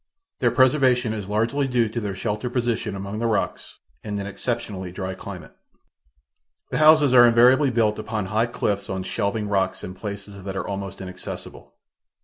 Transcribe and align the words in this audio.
Their 0.39 0.49
preservation 0.49 1.13
is 1.13 1.29
largely 1.29 1.67
due 1.67 1.87
to 1.87 1.99
their 2.01 2.15
sheltered 2.15 2.51
position 2.53 2.95
among 2.95 3.19
the 3.19 3.27
rocks 3.27 3.77
and 4.03 4.19
an 4.19 4.25
exceptionally 4.25 4.91
dry 4.91 5.13
climate. 5.13 5.55
The 6.71 6.79
houses 6.79 7.13
are 7.13 7.27
invariably 7.27 7.69
built 7.69 7.99
upon 7.99 8.25
high 8.25 8.47
cliffs 8.47 8.89
on 8.89 9.03
shelving 9.03 9.47
rocks 9.47 9.83
in 9.83 9.93
places 9.93 10.41
that 10.41 10.57
are 10.57 10.67
almost 10.67 11.01
inaccessible. 11.01 11.75